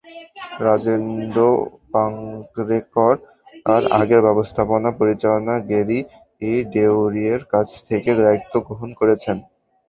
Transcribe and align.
রাজেন্দ্র 0.59 1.39
পাংরেকর 1.91 3.13
আগের 3.95 4.21
ব্যবস্থাপনা 4.27 4.89
পরিচালক 4.99 5.45
গ্যারি 5.69 5.99
ডেওয়িংয়ের 6.73 7.41
কাছ 7.53 7.67
থেকে 7.87 8.09
দায়িত্ব 8.19 8.53
গ্রহণ 8.67 8.89
করেছেন। 8.99 9.37